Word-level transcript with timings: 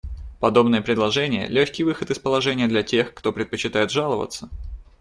Подобное 0.39 0.81
предложение— 0.81 1.45
легкий 1.47 1.83
выход 1.83 2.09
из 2.09 2.17
положения 2.17 2.67
для 2.67 2.81
тех, 2.81 3.13
кто 3.13 3.31
предпочитает 3.31 3.91
жаловаться. 3.91 4.49